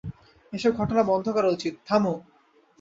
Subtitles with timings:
[0.53, 2.13] এসব ঘটনা বন্ধ করা উচিত, থামো।